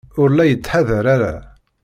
Ur 0.21 0.29
la 0.33 0.45
yettḥadar 0.51 1.05
ara. 1.15 1.35